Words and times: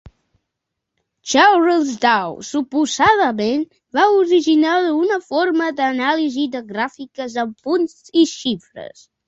Charles 1.33 1.91
Dow, 2.05 2.33
suposadament, 2.47 3.67
va 3.99 4.07
originar 4.23 4.73
una 5.03 5.21
forma 5.29 5.71
d'anàlisi 5.83 6.49
de 6.59 6.65
gràfiques 6.75 7.39
amb 7.47 7.57
punts 7.71 8.05
i 8.25 8.29
xifres. 8.37 9.09